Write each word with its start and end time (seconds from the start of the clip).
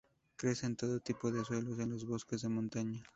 Crece 0.35 0.65
en 0.65 0.75
todo 0.75 0.99
tipo 0.99 1.31
de 1.31 1.45
suelos, 1.45 1.77
en 1.77 1.91
los 1.91 2.07
bosques 2.07 2.41
de 2.41 2.49
montaña. 2.49 3.03